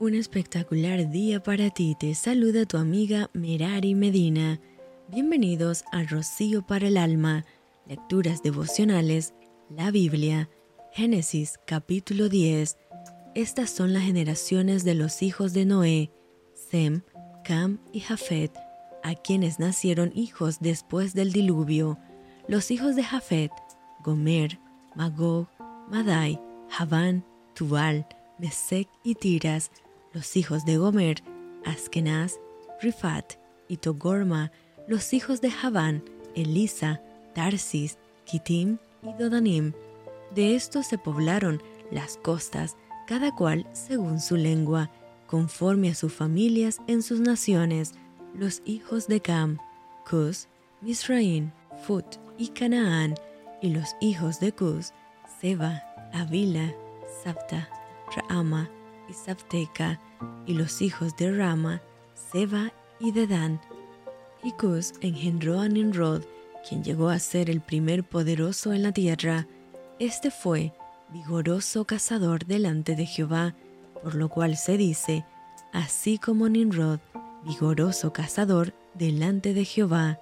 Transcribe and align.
Un 0.00 0.14
espectacular 0.14 1.10
día 1.10 1.42
para 1.42 1.70
ti. 1.70 1.96
Te 1.98 2.14
saluda 2.14 2.66
tu 2.66 2.76
amiga 2.76 3.30
Merari 3.32 3.96
Medina. 3.96 4.60
Bienvenidos 5.08 5.82
a 5.90 6.04
Rocío 6.04 6.64
para 6.64 6.86
el 6.86 6.96
Alma, 6.96 7.44
Lecturas 7.84 8.44
Devocionales, 8.44 9.34
la 9.68 9.90
Biblia, 9.90 10.48
Génesis 10.92 11.58
capítulo 11.66 12.28
10. 12.28 12.78
Estas 13.34 13.70
son 13.70 13.92
las 13.92 14.04
generaciones 14.04 14.84
de 14.84 14.94
los 14.94 15.20
hijos 15.20 15.52
de 15.52 15.64
Noé, 15.64 16.12
Sem, 16.54 17.02
Cam 17.42 17.80
y 17.92 17.98
Jafet, 17.98 18.52
a 19.02 19.16
quienes 19.16 19.58
nacieron 19.58 20.12
hijos 20.14 20.60
después 20.60 21.12
del 21.12 21.32
diluvio. 21.32 21.98
Los 22.46 22.70
hijos 22.70 22.94
de 22.94 23.02
Jafet, 23.02 23.50
Gomer, 24.04 24.60
Magog, 24.94 25.48
Madai, 25.90 26.38
Javán, 26.68 27.24
Tubal, 27.56 28.06
Mesec 28.38 28.88
y 29.02 29.16
Tiras, 29.16 29.72
los 30.18 30.36
hijos 30.36 30.64
de 30.64 30.78
Gomer, 30.78 31.22
Askenaz, 31.64 32.40
Rifat 32.82 33.34
y 33.68 33.76
Togorma, 33.76 34.50
los 34.88 35.12
hijos 35.12 35.40
de 35.40 35.48
Javán, 35.48 36.02
Elisa, 36.34 37.00
Tarsis, 37.36 37.98
Kitim 38.24 38.78
y 39.04 39.12
Dodanim. 39.12 39.74
De 40.34 40.56
estos 40.56 40.88
se 40.88 40.98
poblaron 40.98 41.62
las 41.92 42.16
costas, 42.16 42.76
cada 43.06 43.32
cual 43.32 43.64
según 43.70 44.18
su 44.18 44.34
lengua, 44.34 44.90
conforme 45.28 45.90
a 45.90 45.94
sus 45.94 46.12
familias 46.12 46.78
en 46.88 47.02
sus 47.02 47.20
naciones, 47.20 47.92
los 48.34 48.60
hijos 48.64 49.06
de 49.06 49.20
Cam, 49.20 49.58
Cus, 50.10 50.48
Misraim, 50.80 51.52
Fut 51.86 52.16
y 52.38 52.48
Canaán, 52.48 53.14
y 53.62 53.70
los 53.70 53.94
hijos 54.00 54.40
de 54.40 54.50
Cus, 54.50 54.92
Seba, 55.40 55.80
Avila, 56.12 56.74
Sapta, 57.22 57.68
Raama 58.16 58.68
y 59.08 59.98
y 60.46 60.54
los 60.54 60.82
hijos 60.82 61.16
de 61.16 61.32
Rama, 61.32 61.82
Seba 62.14 62.72
y 63.00 63.12
Dedán. 63.12 63.60
Y 64.42 64.52
Cus 64.52 64.94
engendró 65.00 65.60
a 65.60 65.68
Nimrod, 65.68 66.22
quien 66.68 66.84
llegó 66.84 67.08
a 67.08 67.18
ser 67.18 67.50
el 67.50 67.60
primer 67.60 68.04
poderoso 68.04 68.72
en 68.72 68.82
la 68.82 68.92
tierra. 68.92 69.46
Este 69.98 70.30
fue 70.30 70.72
vigoroso 71.10 71.84
cazador 71.84 72.44
delante 72.44 72.96
de 72.96 73.06
Jehová, 73.06 73.54
por 74.02 74.14
lo 74.14 74.28
cual 74.28 74.56
se 74.56 74.76
dice, 74.76 75.24
así 75.72 76.18
como 76.18 76.48
Nimrod, 76.48 77.00
vigoroso 77.44 78.12
cazador 78.12 78.74
delante 78.94 79.54
de 79.54 79.64
Jehová. 79.64 80.18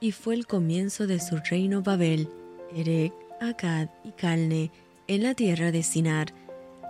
Y 0.00 0.12
fue 0.12 0.34
el 0.34 0.46
comienzo 0.46 1.06
de 1.06 1.20
su 1.20 1.38
reino 1.50 1.82
Babel, 1.82 2.28
Erec, 2.74 3.12
Akkad 3.40 3.88
y 4.04 4.12
Calne, 4.12 4.70
en 5.06 5.22
la 5.22 5.34
tierra 5.34 5.72
de 5.72 5.82
Sinar. 5.82 6.32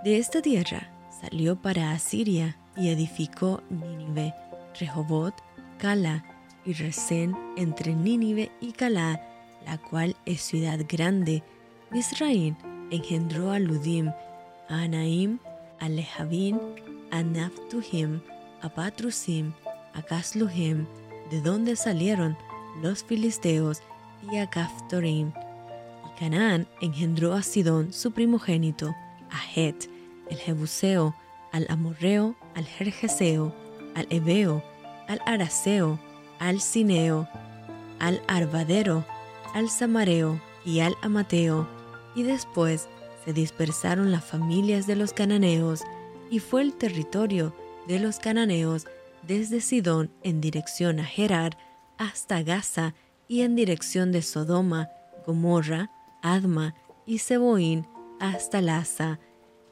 De 0.05 0.19
esta 0.19 0.43
tierra 0.43 0.98
salió 1.21 1.61
para 1.61 1.93
Asiria 1.93 2.57
y 2.77 2.89
edificó 2.89 3.63
Nínive, 3.71 4.35
Rehobot, 4.79 5.35
Cala 5.79 6.25
y 6.65 6.73
Resén 6.73 7.37
entre 7.57 7.95
Nínive 7.95 8.51
y 8.61 8.73
Calá, 8.73 9.21
la 9.65 9.79
cual 9.79 10.17
es 10.27 10.43
ciudad 10.43 10.79
grande. 10.89 11.43
Misraín 11.91 12.57
engendró 12.91 13.51
a 13.51 13.59
Ludim, 13.59 14.09
a 14.69 14.83
Anaim, 14.83 15.39
a 15.81 15.89
Lehabim, 15.89 16.59
a 17.11 17.23
Naphtuhim, 17.23 18.21
a 18.63 18.69
Patrusim, 18.69 19.53
a 19.95 20.03
Casluhim, 20.03 20.87
de 21.31 21.41
donde 21.41 21.77
salieron 21.77 22.37
los 22.83 23.05
filisteos, 23.05 23.83
y 24.31 24.37
a 24.39 24.49
Caphtorim. 24.49 25.29
Y 25.29 26.19
Canaán 26.19 26.67
engendró 26.81 27.35
a 27.35 27.43
Sidón, 27.43 27.93
su 27.93 28.13
primogénito, 28.13 28.95
a 29.31 29.39
Het, 29.55 29.89
el 30.31 30.39
Jebuseo, 30.39 31.15
al 31.53 31.67
Amorreo, 31.69 32.37
al 32.55 32.67
Jerjeseo, 32.67 33.55
al 33.95 34.07
Ebeo, 34.11 34.63
al 35.09 35.21
Araseo, 35.27 35.99
al 36.39 36.61
Cineo, 36.61 37.29
al 37.99 38.23
Arbadero, 38.29 39.05
al 39.55 39.71
Samareo 39.71 40.41
y 40.65 40.81
al 40.81 40.95
Amateo, 41.03 41.69
y 42.15 42.23
después 42.23 42.89
se 43.25 43.33
dispersaron 43.33 44.13
las 44.13 44.25
familias 44.25 44.87
de 44.87 44.97
los 44.97 45.13
cananeos, 45.13 45.83
y 46.31 46.41
fue 46.41 46.63
el 46.63 46.75
territorio 46.75 47.55
de 47.87 47.99
los 47.99 48.19
cananeos 48.19 48.87
desde 49.23 49.61
Sidón 49.61 50.11
en 50.23 50.41
dirección 50.41 51.01
a 51.01 51.05
Gerar 51.05 51.57
hasta 51.97 52.43
Gaza 52.43 52.95
y 53.27 53.43
en 53.43 53.57
dirección 53.57 54.13
de 54.13 54.23
Sodoma, 54.23 54.89
Gomorra, 55.27 55.91
Adma 56.23 56.75
y 57.07 57.19
Seboín 57.19 57.87
hasta 58.21 58.61
Laza. 58.61 59.19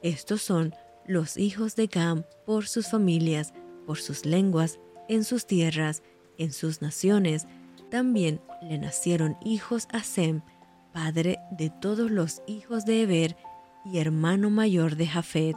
Estos 0.06 0.40
son 0.40 0.72
los 1.04 1.36
hijos 1.36 1.74
de 1.74 1.88
Cam 1.88 2.22
por 2.44 2.68
sus 2.68 2.86
familias, 2.86 3.52
por 3.86 3.98
sus 3.98 4.24
lenguas, 4.24 4.78
en 5.08 5.24
sus 5.24 5.48
tierras, 5.48 6.04
en 6.38 6.52
sus 6.52 6.80
naciones. 6.80 7.48
También 7.90 8.40
le 8.62 8.78
nacieron 8.78 9.36
hijos 9.44 9.88
a 9.90 10.04
Sem, 10.04 10.42
padre 10.92 11.40
de 11.50 11.70
todos 11.70 12.08
los 12.08 12.40
hijos 12.46 12.84
de 12.84 13.02
Eber 13.02 13.36
y 13.84 13.98
hermano 13.98 14.48
mayor 14.48 14.94
de 14.94 15.08
Jafet. 15.08 15.56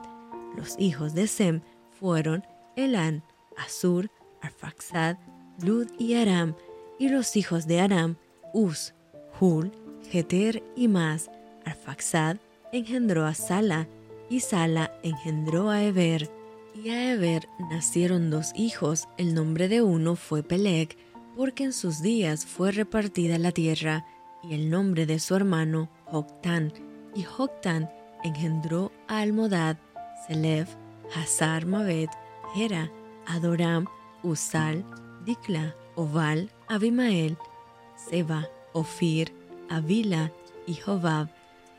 Los 0.57 0.73
hijos 0.79 1.13
de 1.13 1.27
Sem 1.27 1.61
fueron 1.99 2.43
Elán, 2.75 3.23
Asur, 3.55 4.09
Arfaxad, 4.41 5.17
Lud 5.61 5.91
y 5.99 6.15
Aram, 6.15 6.55
y 6.97 7.09
los 7.09 7.35
hijos 7.35 7.67
de 7.67 7.81
Aram, 7.81 8.15
Uz, 8.55 8.95
Hul, 9.39 9.71
Geter 10.09 10.63
y 10.75 10.87
Mas. 10.87 11.29
Arfaxad 11.65 12.37
engendró 12.71 13.27
a 13.27 13.35
Sala, 13.35 13.87
y 14.29 14.41
Sala 14.41 14.91
engendró 15.03 15.69
a 15.69 15.83
Eber. 15.83 16.29
Y 16.75 16.89
a 16.89 17.13
Eber 17.13 17.49
nacieron 17.69 18.29
dos 18.29 18.51
hijos, 18.55 19.07
el 19.17 19.33
nombre 19.33 19.67
de 19.67 19.81
uno 19.81 20.15
fue 20.15 20.43
Peleg, 20.43 20.97
porque 21.35 21.63
en 21.63 21.73
sus 21.73 22.01
días 22.01 22.45
fue 22.45 22.71
repartida 22.71 23.37
la 23.37 23.51
tierra, 23.51 24.05
y 24.43 24.53
el 24.53 24.69
nombre 24.69 25.05
de 25.05 25.19
su 25.19 25.35
hermano 25.35 25.89
Joctán. 26.05 26.71
Y 27.15 27.23
Joctán 27.23 27.89
engendró 28.23 28.91
a 29.07 29.19
Almodad, 29.19 29.77
Selev, 30.27 30.67
Hazar 31.15 31.65
Mabed, 31.65 32.09
Hera, 32.55 32.91
Adoram, 33.25 33.87
Usal, 34.23 34.85
Dikla, 35.25 35.75
Oval, 35.95 36.51
Abimael, 36.67 37.37
Seba, 37.95 38.47
Ofir, 38.73 39.33
Avila 39.69 40.31
y 40.65 40.75
Jobab. 40.75 41.29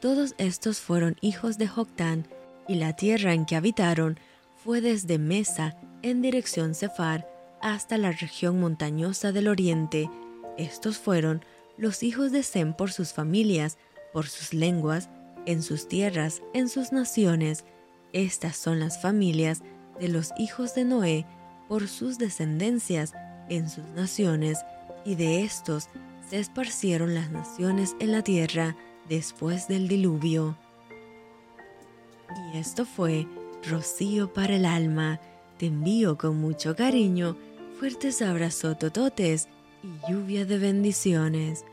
Todos 0.00 0.34
estos 0.38 0.80
fueron 0.80 1.16
hijos 1.20 1.58
de 1.58 1.68
Joctán, 1.68 2.26
y 2.70 2.76
la 2.76 2.94
tierra 2.94 3.34
en 3.34 3.46
que 3.46 3.56
habitaron 3.56 4.20
fue 4.54 4.80
desde 4.80 5.18
Mesa 5.18 5.76
en 6.02 6.22
dirección 6.22 6.76
Cefar 6.76 7.28
hasta 7.60 7.98
la 7.98 8.12
región 8.12 8.60
montañosa 8.60 9.32
del 9.32 9.48
oriente. 9.48 10.08
Estos 10.56 10.96
fueron 10.96 11.44
los 11.76 12.04
hijos 12.04 12.30
de 12.30 12.44
Sem 12.44 12.72
por 12.72 12.92
sus 12.92 13.12
familias, 13.12 13.76
por 14.12 14.28
sus 14.28 14.54
lenguas, 14.54 15.10
en 15.46 15.64
sus 15.64 15.88
tierras, 15.88 16.42
en 16.54 16.68
sus 16.68 16.92
naciones. 16.92 17.64
Estas 18.12 18.56
son 18.56 18.78
las 18.78 19.02
familias 19.02 19.62
de 19.98 20.06
los 20.06 20.30
hijos 20.38 20.76
de 20.76 20.84
Noé 20.84 21.26
por 21.66 21.88
sus 21.88 22.18
descendencias 22.18 23.14
en 23.48 23.68
sus 23.68 23.84
naciones, 23.96 24.60
y 25.04 25.16
de 25.16 25.42
estos 25.42 25.88
se 26.28 26.38
esparcieron 26.38 27.16
las 27.16 27.32
naciones 27.32 27.96
en 27.98 28.12
la 28.12 28.22
tierra 28.22 28.76
después 29.08 29.66
del 29.66 29.88
diluvio. 29.88 30.56
Y 32.36 32.58
esto 32.58 32.84
fue 32.84 33.26
Rocío 33.68 34.32
para 34.32 34.56
el 34.56 34.64
alma. 34.64 35.20
Te 35.58 35.66
envío 35.66 36.16
con 36.16 36.40
mucho 36.40 36.74
cariño, 36.74 37.36
fuertes 37.78 38.22
abrazos 38.22 38.78
tototes 38.78 39.48
y 39.82 40.10
lluvia 40.10 40.44
de 40.44 40.58
bendiciones. 40.58 41.64